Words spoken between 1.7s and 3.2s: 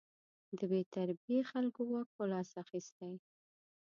واک په لاس کې اخیستی.